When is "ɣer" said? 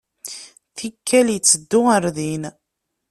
1.87-2.03